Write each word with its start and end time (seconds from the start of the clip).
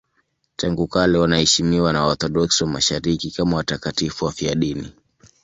Tangu 0.55 0.87
kale 0.87 1.17
wanaheshimiwa 1.17 1.93
na 1.93 2.03
Waorthodoksi 2.05 2.63
wa 2.63 2.69
Mashariki 2.69 3.31
kama 3.31 3.57
watakatifu 3.57 4.25
wafiadini. 4.25 4.93